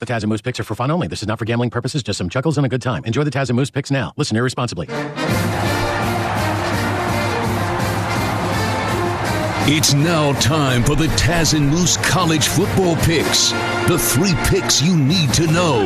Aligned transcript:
The 0.00 0.06
Taz 0.06 0.22
and 0.22 0.28
Moose 0.28 0.42
picks 0.42 0.60
are 0.60 0.64
for 0.64 0.76
fun 0.76 0.92
only. 0.92 1.08
This 1.08 1.22
is 1.22 1.28
not 1.28 1.40
for 1.40 1.44
gambling 1.44 1.70
purposes, 1.70 2.04
just 2.04 2.18
some 2.18 2.28
chuckles 2.28 2.56
and 2.56 2.64
a 2.64 2.68
good 2.68 2.80
time. 2.80 3.04
Enjoy 3.04 3.24
the 3.24 3.32
Taz 3.32 3.48
and 3.50 3.56
Moose 3.56 3.70
picks 3.70 3.90
now. 3.90 4.12
Listen 4.16 4.36
irresponsibly. 4.36 4.86
It's 9.70 9.94
now 9.94 10.34
time 10.34 10.84
for 10.84 10.94
the 10.94 11.08
Taz 11.16 11.54
and 11.54 11.68
Moose 11.68 11.96
college 11.96 12.46
football 12.46 12.94
picks. 12.96 13.50
The 13.88 13.98
three 13.98 14.34
picks 14.46 14.80
you 14.80 14.96
need 14.96 15.34
to 15.34 15.48
know. 15.48 15.84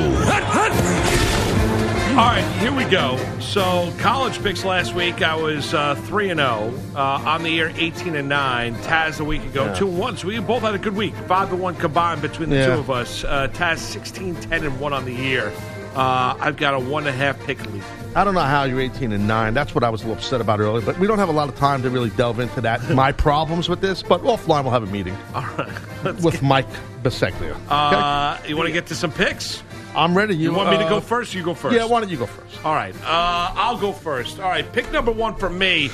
All 2.13 2.19
right, 2.19 2.45
here 2.61 2.71
we 2.75 2.85
go. 2.85 3.17
So, 3.41 3.91
college 3.99 4.43
picks 4.43 4.67
last 4.67 4.95
week, 4.95 5.23
I 5.23 5.35
was 5.35 5.73
uh, 5.73 5.95
three 5.95 6.29
and 6.29 6.39
zero 6.39 6.71
uh, 6.95 6.99
on 7.25 7.43
the 7.43 7.49
year, 7.49 7.73
eighteen 7.77 8.17
and 8.17 8.29
nine. 8.29 8.75
Taz 8.77 9.19
a 9.19 9.25
week 9.25 9.43
ago, 9.45 9.75
two 9.75 9.89
and 9.89 9.99
one. 9.99 10.19
So 10.19 10.29
we 10.29 10.39
both 10.41 10.61
had 10.61 10.75
a 10.75 10.79
good 10.79 10.95
week, 10.95 11.15
five 11.27 11.49
to 11.49 11.57
one 11.57 11.75
combined 11.75 12.21
between 12.21 12.51
the 12.51 12.57
Yeah. 12.57 12.67
two 12.67 12.73
of 12.81 12.91
us. 12.91 13.25
Uh, 13.25 13.49
Taz 13.55 13.79
16, 13.79 14.35
10 14.37 14.65
and 14.65 14.79
one 14.79 14.93
on 14.93 15.07
the 15.07 15.15
year. 15.15 15.51
Uh, 15.95 16.37
I've 16.41 16.57
got 16.57 16.75
a 16.75 16.79
one 16.81 17.07
and 17.07 17.15
a 17.15 17.19
half 17.19 17.39
pick 17.45 17.65
lead. 17.73 17.83
I 18.15 18.25
don't 18.25 18.35
know 18.35 18.41
how 18.41 18.65
you're 18.65 18.81
18 18.81 19.13
and 19.13 19.27
9. 19.27 19.55
That's 19.55 19.75
what 19.75 19.85
I 19.85 19.89
was 19.89 20.03
a 20.03 20.07
little 20.07 20.19
upset 20.19 20.41
about 20.41 20.61
earlier, 20.61 20.85
but 20.85 20.99
we 20.99 21.07
don't 21.07 21.19
have 21.19 21.29
a 21.31 21.33
lot 21.33 21.49
of 21.49 21.57
time 21.57 21.83
to 21.83 21.91
really 21.91 22.11
delve 22.11 22.41
into 22.41 22.61
that. 22.61 22.91
My 22.95 23.13
problems 23.13 23.69
with 23.69 23.81
this, 23.81 24.03
but 24.03 24.23
offline 24.23 24.65
we'll 24.65 24.73
have 24.73 24.83
a 24.83 24.93
meeting 24.93 25.17
All 25.35 25.43
right, 25.43 25.69
with 26.23 26.35
get- 26.35 26.43
Mike 26.43 26.69
Biseglia. 27.03 27.57
Uh, 27.69 28.39
you 28.47 28.57
want 28.57 28.67
to 28.67 28.73
get 28.73 28.87
to 28.87 28.95
some 28.95 29.13
picks? 29.13 29.63
I'm 29.95 30.17
ready. 30.17 30.35
You 30.35 30.55
want 30.55 30.71
me 30.71 30.79
to 30.79 30.85
uh, 30.85 30.89
go 30.89 31.01
first? 31.01 31.35
You 31.35 31.43
go 31.43 31.53
first. 31.53 31.77
Yeah, 31.77 31.85
why 31.85 32.01
don't 32.01 32.09
you 32.11 32.17
go 32.17 32.25
first? 32.27 32.65
All 32.65 32.75
right, 32.75 32.95
uh, 33.03 33.53
I'll 33.55 33.77
go 33.77 33.93
first. 33.93 34.41
All 34.41 34.49
right, 34.49 34.71
pick 34.73 34.91
number 34.91 35.13
one 35.13 35.37
for 35.37 35.51
me. 35.51 35.91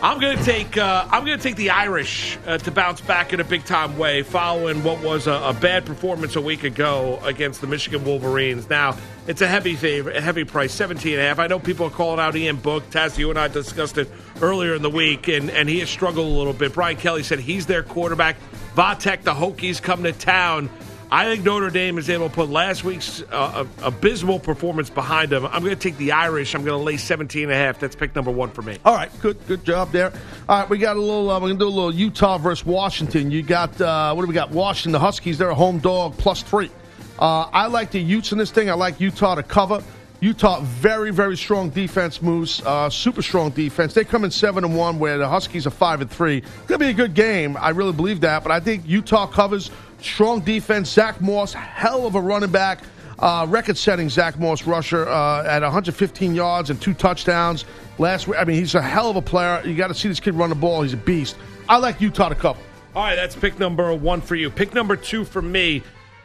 I'm 0.00 0.20
gonna 0.20 0.40
take 0.44 0.76
uh, 0.76 1.08
I'm 1.10 1.24
gonna 1.24 1.38
take 1.38 1.56
the 1.56 1.70
Irish 1.70 2.38
uh, 2.46 2.56
to 2.58 2.70
bounce 2.70 3.00
back 3.00 3.32
in 3.32 3.40
a 3.40 3.44
big 3.44 3.64
time 3.64 3.98
way, 3.98 4.22
following 4.22 4.84
what 4.84 5.02
was 5.02 5.26
a, 5.26 5.32
a 5.32 5.52
bad 5.52 5.86
performance 5.86 6.36
a 6.36 6.40
week 6.40 6.62
ago 6.62 7.18
against 7.24 7.60
the 7.60 7.66
Michigan 7.66 8.04
Wolverines. 8.04 8.70
Now 8.70 8.96
it's 9.26 9.40
a 9.40 9.48
heavy 9.48 9.74
favor, 9.74 10.12
a 10.12 10.20
heavy 10.20 10.44
price, 10.44 10.72
17 10.72 11.14
and 11.14 11.20
a 11.20 11.24
half. 11.24 11.40
I 11.40 11.48
know 11.48 11.58
people 11.58 11.86
are 11.86 11.90
calling 11.90 12.20
out 12.20 12.36
Ian 12.36 12.56
Book. 12.56 12.88
Taz, 12.90 13.18
you 13.18 13.28
and 13.30 13.38
I 13.40 13.48
discussed 13.48 13.98
it 13.98 14.08
earlier 14.40 14.76
in 14.76 14.82
the 14.82 14.90
week, 14.90 15.26
and, 15.26 15.50
and 15.50 15.68
he 15.68 15.80
has 15.80 15.90
struggled 15.90 16.28
a 16.28 16.38
little 16.38 16.52
bit. 16.52 16.74
Brian 16.74 16.96
Kelly 16.96 17.24
said 17.24 17.40
he's 17.40 17.66
their 17.66 17.82
quarterback. 17.82 18.36
Va 18.76 18.96
Tech, 18.96 19.24
the 19.24 19.34
Hokies, 19.34 19.82
come 19.82 20.04
to 20.04 20.12
town. 20.12 20.70
I 21.10 21.24
think 21.24 21.42
Notre 21.42 21.70
Dame 21.70 21.96
is 21.96 22.10
able 22.10 22.28
to 22.28 22.34
put 22.34 22.50
last 22.50 22.84
week's 22.84 23.22
uh, 23.32 23.64
abysmal 23.82 24.38
performance 24.38 24.90
behind 24.90 25.30
them. 25.30 25.46
I'm 25.46 25.62
going 25.62 25.74
to 25.74 25.80
take 25.80 25.96
the 25.96 26.12
Irish. 26.12 26.54
I'm 26.54 26.64
going 26.64 26.78
to 26.78 26.84
lay 26.84 26.98
17 26.98 27.44
and 27.44 27.52
a 27.52 27.54
half. 27.54 27.80
That's 27.80 27.96
pick 27.96 28.14
number 28.14 28.30
one 28.30 28.50
for 28.50 28.60
me. 28.60 28.76
All 28.84 28.94
right, 28.94 29.10
good, 29.20 29.38
good 29.46 29.64
job 29.64 29.90
there. 29.90 30.12
All 30.48 30.60
right, 30.60 30.68
we 30.68 30.76
got 30.76 30.96
a 30.96 31.00
little. 31.00 31.30
Uh, 31.30 31.40
we're 31.40 31.48
gonna 31.48 31.58
do 31.58 31.68
a 31.68 31.70
little 31.70 31.94
Utah 31.94 32.36
versus 32.38 32.66
Washington. 32.66 33.30
You 33.30 33.42
got 33.42 33.80
uh, 33.80 34.12
what 34.14 34.22
do 34.22 34.28
we 34.28 34.34
got? 34.34 34.50
Washington, 34.50 34.92
the 34.92 34.98
Huskies. 34.98 35.38
They're 35.38 35.50
a 35.50 35.54
home 35.54 35.78
dog 35.78 36.16
plus 36.18 36.42
three. 36.42 36.70
Uh, 37.18 37.48
I 37.52 37.66
like 37.66 37.90
the 37.90 38.00
Utes 38.00 38.32
in 38.32 38.38
this 38.38 38.50
thing. 38.50 38.70
I 38.70 38.74
like 38.74 39.00
Utah 39.00 39.34
to 39.34 39.42
cover. 39.42 39.82
Utah, 40.20 40.60
very, 40.62 41.12
very 41.12 41.36
strong 41.36 41.70
defense 41.70 42.20
moves. 42.20 42.60
Uh, 42.64 42.90
super 42.90 43.22
strong 43.22 43.50
defense. 43.50 43.94
They 43.94 44.04
come 44.04 44.24
in 44.24 44.32
seven 44.32 44.64
and 44.64 44.76
one, 44.76 44.98
where 44.98 45.16
the 45.16 45.28
Huskies 45.28 45.66
are 45.66 45.70
five 45.70 46.00
and 46.00 46.10
three. 46.10 46.42
Gonna 46.66 46.78
be 46.78 46.88
a 46.88 46.92
good 46.92 47.14
game. 47.14 47.56
I 47.56 47.70
really 47.70 47.92
believe 47.92 48.20
that. 48.22 48.42
But 48.42 48.50
I 48.50 48.58
think 48.58 48.86
Utah 48.86 49.26
covers. 49.26 49.70
Strong 50.00 50.40
defense. 50.40 50.90
Zach 50.90 51.20
Moss, 51.20 51.52
hell 51.52 52.06
of 52.06 52.16
a 52.16 52.20
running 52.20 52.50
back. 52.50 52.80
Uh, 53.20 53.46
record-setting 53.48 54.08
Zach 54.08 54.38
Moss 54.38 54.64
rusher 54.64 55.08
uh, 55.08 55.44
at 55.44 55.62
115 55.62 56.34
yards 56.36 56.70
and 56.70 56.80
two 56.80 56.94
touchdowns 56.94 57.64
last 57.98 58.28
week. 58.28 58.38
I 58.38 58.44
mean, 58.44 58.56
he's 58.56 58.76
a 58.76 58.82
hell 58.82 59.10
of 59.10 59.16
a 59.16 59.22
player. 59.22 59.60
You 59.64 59.74
got 59.74 59.88
to 59.88 59.94
see 59.94 60.08
this 60.08 60.20
kid 60.20 60.34
run 60.34 60.50
the 60.50 60.56
ball. 60.56 60.82
He's 60.82 60.92
a 60.92 60.98
beast. 60.98 61.36
I 61.68 61.78
like 61.78 62.00
Utah 62.00 62.28
to 62.28 62.36
cover. 62.36 62.60
All 62.94 63.02
right, 63.02 63.16
that's 63.16 63.36
pick 63.36 63.58
number 63.58 63.92
one 63.94 64.20
for 64.20 64.34
you. 64.34 64.50
Pick 64.50 64.72
number 64.72 64.96
two 64.96 65.24
for 65.24 65.42
me. 65.42 65.82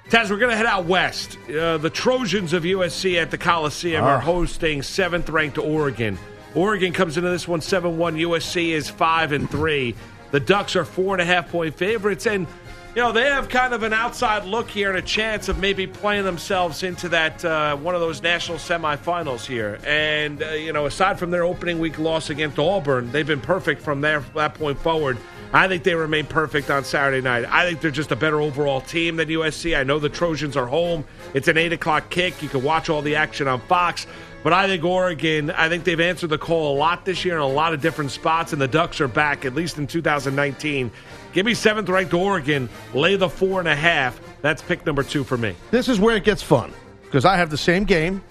Taz, 0.09 0.29
we're 0.29 0.37
going 0.37 0.51
to 0.51 0.57
head 0.57 0.65
out 0.65 0.85
west. 0.85 1.37
Uh, 1.49 1.77
the 1.77 1.89
Trojans 1.89 2.53
of 2.53 2.63
USC 2.63 3.21
at 3.21 3.31
the 3.31 3.37
Coliseum 3.37 4.03
are 4.03 4.19
hosting 4.19 4.81
seventh 4.81 5.29
ranked 5.29 5.57
Oregon. 5.57 6.19
Oregon 6.55 6.93
comes 6.93 7.17
into 7.17 7.29
this 7.29 7.47
one 7.47 7.61
7 7.61 7.97
1. 7.97 8.15
USC 8.17 8.69
is 8.69 8.89
5 8.89 9.31
and 9.31 9.49
3. 9.49 9.95
The 10.31 10.39
Ducks 10.39 10.75
are 10.75 10.83
four 10.85 11.13
and 11.13 11.21
a 11.21 11.25
half 11.25 11.49
point 11.51 11.75
favorites. 11.75 12.25
And, 12.27 12.47
you 12.95 13.01
know, 13.01 13.11
they 13.11 13.23
have 13.23 13.49
kind 13.49 13.73
of 13.73 13.81
an 13.81 13.91
outside 13.91 14.45
look 14.45 14.69
here 14.69 14.89
and 14.89 14.99
a 14.99 15.01
chance 15.01 15.49
of 15.49 15.57
maybe 15.57 15.87
playing 15.87 16.25
themselves 16.25 16.83
into 16.83 17.09
that 17.09 17.43
uh, 17.43 17.75
one 17.77 17.95
of 17.95 18.01
those 18.01 18.21
national 18.21 18.59
semifinals 18.59 19.45
here. 19.45 19.79
And, 19.83 20.43
uh, 20.43 20.49
you 20.51 20.73
know, 20.73 20.85
aside 20.85 21.17
from 21.17 21.31
their 21.31 21.43
opening 21.43 21.79
week 21.79 21.97
loss 21.97 22.29
against 22.29 22.59
Auburn, 22.59 23.11
they've 23.11 23.25
been 23.25 23.41
perfect 23.41 23.81
from 23.81 24.01
there, 24.01 24.19
that 24.35 24.53
point 24.53 24.77
forward. 24.77 25.17
I 25.53 25.67
think 25.67 25.83
they 25.83 25.95
remain 25.95 26.27
perfect 26.27 26.69
on 26.69 26.83
Saturday 26.83 27.21
night. 27.21 27.45
I 27.47 27.67
think 27.67 27.81
they're 27.81 27.91
just 27.91 28.11
a 28.11 28.15
better 28.15 28.41
overall 28.41 28.81
team 28.81 29.15
than 29.15 29.27
USC. 29.27 29.77
I 29.77 29.83
know 29.83 29.97
the 29.97 30.09
Trojans 30.09 30.55
are 30.55 30.67
home. 30.67 31.03
It's 31.33 31.47
an 31.47 31.57
8 31.57 31.73
o'clock 31.73 32.09
kick. 32.11 32.41
You 32.43 32.49
can 32.49 32.63
watch 32.63 32.89
all 32.89 33.01
the 33.01 33.15
action 33.15 33.47
on 33.47 33.59
Fox. 33.61 34.05
But 34.43 34.51
I 34.51 34.67
think 34.67 34.83
Oregon, 34.83 35.51
I 35.51 35.69
think 35.69 35.85
they've 35.85 35.99
answered 35.99 36.29
the 36.29 36.37
call 36.37 36.75
a 36.75 36.77
lot 36.77 37.05
this 37.05 37.23
year 37.23 37.35
in 37.35 37.41
a 37.41 37.47
lot 37.47 37.73
of 37.73 37.81
different 37.81 38.11
spots, 38.11 38.51
and 38.51 38.61
the 38.61 38.67
Ducks 38.67 38.99
are 38.99 39.07
back, 39.07 39.45
at 39.45 39.55
least 39.55 39.77
in 39.77 39.87
2019. 39.87 40.91
Give 41.31 41.45
me 41.45 41.53
seventh 41.53 41.87
ranked 41.89 42.13
Oregon, 42.13 42.67
lay 42.93 43.15
the 43.15 43.29
four 43.29 43.59
and 43.59 43.69
a 43.69 43.75
half. 43.75 44.19
That's 44.41 44.61
pick 44.61 44.85
number 44.85 45.01
two 45.01 45.23
for 45.23 45.37
me. 45.37 45.55
This 45.71 45.87
is 45.87 45.99
where 45.99 46.17
it 46.17 46.25
gets 46.25 46.43
fun 46.43 46.73
because 47.03 47.23
I 47.23 47.37
have 47.37 47.49
the 47.49 47.57
same 47.57 47.85
game, 47.85 48.21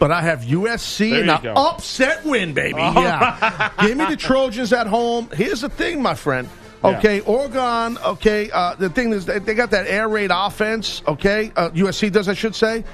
but 0.00 0.10
I 0.10 0.20
have 0.22 0.40
USC 0.40 1.20
and 1.20 1.30
an 1.30 1.56
upset 1.56 2.24
win, 2.24 2.52
baby. 2.52 2.80
yeah. 2.80 3.70
Give 3.80 3.96
me 3.96 4.06
the 4.06 4.16
Trojans 4.16 4.72
at 4.72 4.88
home. 4.88 5.30
Here's 5.32 5.60
the 5.60 5.68
thing, 5.68 6.02
my 6.02 6.14
friend. 6.14 6.48
Okay, 6.82 7.20
Oregon. 7.20 7.96
Okay, 8.04 8.50
uh, 8.50 8.74
the 8.74 8.90
thing 8.90 9.12
is, 9.12 9.24
they 9.24 9.38
they 9.38 9.54
got 9.54 9.70
that 9.70 9.86
air 9.86 10.06
raid 10.08 10.30
offense. 10.34 11.02
Okay, 11.08 11.50
uh, 11.56 11.70
USC 11.70 12.12
does, 12.12 12.28
I 12.28 12.34
should 12.34 12.54
say. 12.54 12.84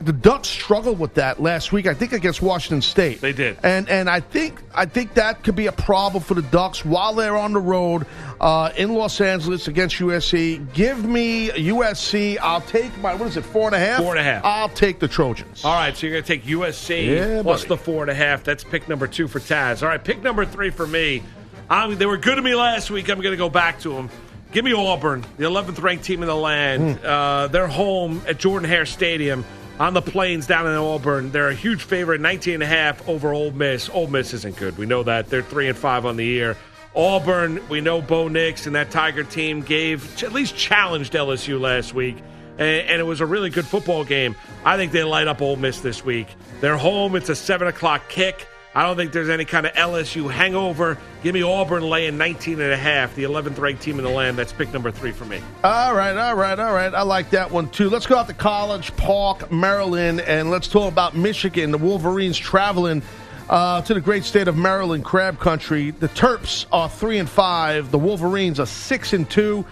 The 0.00 0.12
Ducks 0.12 0.48
struggled 0.48 0.98
with 0.98 1.14
that 1.14 1.40
last 1.40 1.72
week. 1.72 1.86
I 1.86 1.94
think 1.94 2.12
against 2.12 2.42
Washington 2.42 2.82
State. 2.82 3.20
They 3.20 3.32
did. 3.32 3.56
and 3.62 3.88
and 3.88 4.10
I 4.10 4.20
think 4.20 4.60
I 4.74 4.84
think 4.84 5.14
that 5.14 5.42
could 5.42 5.56
be 5.56 5.66
a 5.66 5.72
problem 5.72 6.22
for 6.22 6.34
the 6.34 6.42
Ducks 6.42 6.84
while 6.84 7.14
they're 7.14 7.36
on 7.36 7.52
the 7.54 7.60
road 7.60 8.06
uh, 8.40 8.70
in 8.76 8.92
Los 8.94 9.20
Angeles 9.20 9.68
against 9.68 9.96
USC. 9.96 10.72
Give 10.74 11.02
me 11.04 11.48
USC. 11.48 12.36
I'll 12.42 12.60
take 12.60 12.96
my 12.98 13.14
what 13.14 13.28
is 13.28 13.36
it 13.38 13.44
four 13.44 13.66
and 13.68 13.74
a 13.74 13.78
half? 13.78 13.98
Four 14.02 14.10
and 14.16 14.20
a 14.20 14.22
half. 14.22 14.44
I'll 14.44 14.68
take 14.68 14.98
the 14.98 15.08
Trojans. 15.08 15.64
All 15.64 15.72
right, 15.74 15.96
so 15.96 16.06
you're 16.06 16.14
going 16.14 16.24
to 16.24 16.28
take 16.28 16.44
USC 16.44 17.06
Yeah, 17.16 17.42
plus 17.42 17.62
buddy. 17.62 17.68
the 17.68 17.76
four 17.78 18.02
and 18.02 18.10
a 18.10 18.14
half. 18.14 18.44
That's 18.44 18.64
pick 18.64 18.88
number 18.88 19.06
two 19.06 19.28
for 19.28 19.40
Taz. 19.40 19.82
All 19.82 19.88
right, 19.88 20.02
pick 20.02 20.22
number 20.22 20.44
three 20.44 20.70
for 20.70 20.86
me. 20.86 21.22
Um, 21.70 21.96
they 21.96 22.06
were 22.06 22.18
good 22.18 22.36
to 22.36 22.42
me 22.42 22.54
last 22.54 22.90
week. 22.90 23.08
I'm 23.08 23.20
going 23.20 23.32
to 23.32 23.36
go 23.38 23.48
back 23.48 23.80
to 23.80 23.94
them. 23.94 24.10
Give 24.52 24.64
me 24.64 24.72
Auburn, 24.72 25.24
the 25.38 25.44
11th 25.44 25.82
ranked 25.82 26.04
team 26.04 26.22
in 26.22 26.28
the 26.28 26.36
land. 26.36 27.00
Uh, 27.04 27.48
they're 27.48 27.66
home 27.66 28.22
at 28.28 28.38
Jordan 28.38 28.68
Hare 28.68 28.86
Stadium 28.86 29.44
on 29.78 29.94
the 29.94 30.02
plains 30.02 30.46
down 30.46 30.66
in 30.66 30.74
Auburn. 30.74 31.30
They're 31.30 31.48
a 31.48 31.54
huge 31.54 31.82
favorite, 31.82 32.20
19 32.20 32.54
and 32.54 32.62
a 32.62 32.66
half 32.66 33.06
over 33.08 33.32
Ole 33.32 33.50
Miss. 33.52 33.88
Ole 33.90 34.06
Miss 34.06 34.32
isn't 34.34 34.56
good. 34.56 34.78
We 34.78 34.86
know 34.86 35.02
that. 35.02 35.28
They're 35.28 35.42
3 35.42 35.68
and 35.68 35.78
5 35.78 36.06
on 36.06 36.16
the 36.16 36.24
year. 36.24 36.56
Auburn, 36.94 37.60
we 37.68 37.80
know 37.80 38.00
Bo 38.00 38.28
Nix 38.28 38.66
and 38.66 38.74
that 38.74 38.90
Tiger 38.90 39.22
team 39.22 39.60
gave, 39.60 40.22
at 40.22 40.32
least 40.32 40.56
challenged 40.56 41.12
LSU 41.12 41.60
last 41.60 41.92
week 41.92 42.16
and, 42.58 43.00
it 43.00 43.04
was 43.04 43.20
a 43.20 43.26
really 43.26 43.50
good 43.50 43.66
football 43.66 44.04
game. 44.04 44.34
I 44.64 44.76
think 44.76 44.92
they 44.92 45.04
light 45.04 45.28
up 45.28 45.42
Ole 45.42 45.56
Miss 45.56 45.80
this 45.80 46.04
week. 46.04 46.28
They're 46.60 46.76
home. 46.76 47.16
It's 47.16 47.28
a 47.28 47.36
seven 47.36 47.68
o'clock 47.68 48.08
kick. 48.08 48.46
I 48.76 48.82
don't 48.82 48.94
think 48.94 49.12
there's 49.12 49.30
any 49.30 49.46
kind 49.46 49.64
of 49.64 49.72
LSU 49.72 50.30
hangover. 50.30 50.98
Give 51.22 51.32
me 51.32 51.40
Auburn 51.40 51.82
laying 51.82 52.18
19 52.18 52.60
and 52.60 52.72
a 52.72 52.76
half, 52.76 53.14
the 53.14 53.22
11th 53.22 53.58
ranked 53.58 53.80
team 53.80 53.98
in 53.98 54.04
the 54.04 54.10
land. 54.10 54.36
That's 54.36 54.52
pick 54.52 54.70
number 54.70 54.90
three 54.90 55.12
for 55.12 55.24
me. 55.24 55.40
All 55.64 55.94
right, 55.94 56.14
all 56.14 56.34
right, 56.34 56.58
all 56.58 56.74
right. 56.74 56.92
I 56.92 57.00
like 57.00 57.30
that 57.30 57.50
one 57.50 57.70
too. 57.70 57.88
Let's 57.88 58.06
go 58.06 58.18
out 58.18 58.26
to 58.26 58.34
College 58.34 58.94
Park, 58.98 59.50
Maryland, 59.50 60.20
and 60.20 60.50
let's 60.50 60.68
talk 60.68 60.92
about 60.92 61.16
Michigan. 61.16 61.70
The 61.70 61.78
Wolverines 61.78 62.36
traveling 62.36 63.00
uh, 63.48 63.80
to 63.80 63.94
the 63.94 64.00
great 64.02 64.24
state 64.24 64.46
of 64.46 64.58
Maryland, 64.58 65.06
Crab 65.06 65.40
Country. 65.40 65.92
The 65.92 66.10
Terps 66.10 66.66
are 66.70 66.90
three 66.90 67.16
and 67.16 67.30
five. 67.30 67.90
The 67.90 67.98
Wolverines 67.98 68.60
are 68.60 68.66
six 68.66 69.14
and 69.14 69.28
two. 69.30 69.64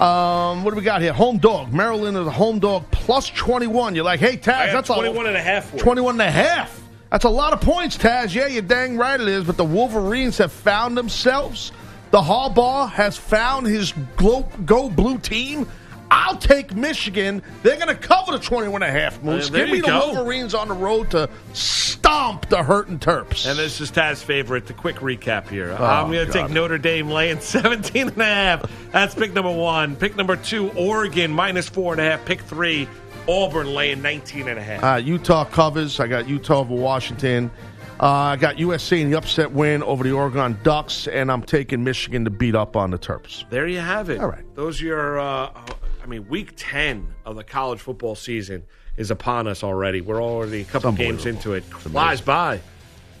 Um, 0.00 0.64
what 0.64 0.72
do 0.72 0.76
we 0.76 0.82
got 0.82 1.00
here? 1.00 1.12
Home 1.12 1.38
dog. 1.38 1.72
Maryland 1.72 2.16
is 2.16 2.26
a 2.26 2.32
home 2.32 2.58
dog 2.58 2.90
plus 2.90 3.30
21. 3.30 3.94
You're 3.94 4.04
like, 4.04 4.18
hey, 4.18 4.36
Taz, 4.36 4.72
that's 4.72 4.88
21 4.88 5.28
and 5.28 5.36
a 5.36 5.40
half 5.40 5.76
21 5.76 6.14
and 6.14 6.22
a 6.22 6.30
half. 6.32 6.87
That's 7.10 7.24
a 7.24 7.30
lot 7.30 7.52
of 7.52 7.60
points, 7.60 7.96
Taz. 7.96 8.34
Yeah, 8.34 8.46
you're 8.46 8.62
dang 8.62 8.96
right 8.96 9.18
it 9.18 9.28
is. 9.28 9.44
But 9.44 9.56
the 9.56 9.64
Wolverines 9.64 10.38
have 10.38 10.52
found 10.52 10.96
themselves. 10.96 11.72
The 12.10 12.20
Harbaugh 12.20 12.90
has 12.90 13.16
found 13.16 13.66
his 13.66 13.92
go 14.16 14.90
blue 14.90 15.18
team. 15.18 15.66
I'll 16.10 16.36
take 16.36 16.74
Michigan. 16.74 17.42
They're 17.62 17.76
going 17.76 17.88
to 17.88 17.94
cover 17.94 18.32
the 18.32 18.38
21 18.38 18.82
and 18.82 18.96
a 18.96 19.00
half 19.00 19.22
moose. 19.22 19.50
Uh, 19.50 19.54
Give 19.54 19.68
me 19.70 19.80
the 19.80 19.86
go. 19.88 20.12
Wolverines 20.12 20.54
on 20.54 20.68
the 20.68 20.74
road 20.74 21.10
to 21.10 21.28
stomp 21.52 22.48
the 22.48 22.62
hurting 22.62 22.98
Terps. 22.98 23.48
And 23.48 23.58
this 23.58 23.80
is 23.80 23.90
Taz's 23.90 24.22
favorite. 24.22 24.66
The 24.66 24.72
quick 24.72 24.96
recap 24.96 25.48
here. 25.48 25.76
Oh, 25.78 25.84
I'm 25.84 26.10
going 26.10 26.26
to 26.26 26.32
take 26.32 26.50
Notre 26.50 26.78
Dame 26.78 27.08
laying 27.10 27.40
17 27.40 28.08
and 28.08 28.18
a 28.20 28.24
half. 28.24 28.70
That's 28.92 29.14
pick 29.14 29.32
number 29.34 29.52
one. 29.52 29.96
Pick 29.96 30.16
number 30.16 30.36
two, 30.36 30.70
Oregon 30.72 31.30
minus 31.30 31.68
four 31.68 31.92
and 31.92 32.00
a 32.00 32.04
half. 32.04 32.24
Pick 32.24 32.40
three, 32.40 32.88
Auburn 33.28 33.74
laying 33.74 34.00
19 34.00 34.48
and 34.48 34.58
a 34.58 34.62
half. 34.62 34.82
Uh, 34.84 34.96
Utah 34.96 35.44
covers. 35.44 36.00
I 36.00 36.06
got 36.06 36.28
Utah 36.28 36.60
over 36.60 36.74
Washington. 36.74 37.50
Uh, 38.00 38.06
I 38.06 38.36
got 38.36 38.56
USC 38.56 39.00
in 39.00 39.10
the 39.10 39.18
upset 39.18 39.50
win 39.50 39.82
over 39.82 40.04
the 40.04 40.12
Oregon 40.12 40.56
Ducks, 40.62 41.08
and 41.08 41.32
I'm 41.32 41.42
taking 41.42 41.82
Michigan 41.82 42.24
to 42.24 42.30
beat 42.30 42.54
up 42.54 42.76
on 42.76 42.92
the 42.92 42.98
Terps. 42.98 43.48
There 43.50 43.66
you 43.66 43.80
have 43.80 44.08
it. 44.08 44.20
All 44.20 44.28
right. 44.28 44.44
Those 44.54 44.80
are 44.80 44.84
your, 44.84 45.18
uh, 45.18 45.50
mean, 46.08 46.28
week 46.28 46.52
10 46.56 47.06
of 47.24 47.36
the 47.36 47.44
college 47.44 47.80
football 47.80 48.14
season 48.14 48.64
is 48.96 49.10
upon 49.10 49.46
us 49.46 49.62
already. 49.62 50.00
We're 50.00 50.22
already 50.22 50.62
a 50.62 50.64
couple 50.64 50.92
games 50.92 51.26
into 51.26 51.54
it. 51.54 51.64
Flies 51.64 52.20
by. 52.20 52.60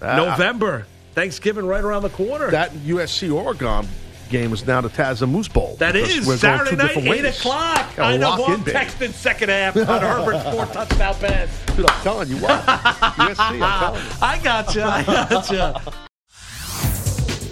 Ah. 0.02 0.16
November. 0.16 0.86
Thanksgiving 1.14 1.66
right 1.66 1.82
around 1.82 2.02
the 2.02 2.10
corner. 2.10 2.50
That 2.50 2.70
USC 2.72 3.32
Oregon 3.32 3.86
game 4.30 4.52
is 4.52 4.66
now 4.66 4.80
the 4.80 4.88
Taz 4.88 5.22
and 5.22 5.32
Moose 5.32 5.48
Bowl. 5.48 5.76
That 5.78 5.96
is 5.96 6.08
because 6.08 6.18
is 6.18 6.26
we're 6.26 6.38
going 6.38 6.66
Saturday 6.66 6.76
night, 6.76 6.96
8 6.96 7.08
ways. 7.24 7.38
o'clock. 7.38 7.96
Gotta 7.96 8.02
I 8.02 8.16
know 8.16 8.32
who 8.32 8.44
in, 8.54 8.60
I'm 8.60 8.64
texting 8.64 9.12
second 9.12 9.48
half 9.48 9.76
on 9.76 9.84
Herbert's 9.86 10.44
four 10.44 10.66
touchdown 10.72 11.14
pass. 11.14 11.76
Dude, 11.76 11.90
I'm 11.90 12.02
telling 12.02 12.28
you 12.28 12.36
what. 12.36 12.60
USC, 12.62 13.36
I'm 13.38 13.80
telling 13.80 14.04
you. 14.04 14.10
I 14.22 14.40
gotcha. 14.42 14.84
I 14.84 15.02
gotcha. 15.02 16.07